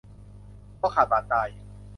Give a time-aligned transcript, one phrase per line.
[0.79, 1.49] คอขาดบาดตาย